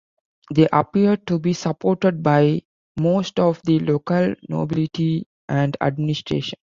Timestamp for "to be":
1.27-1.53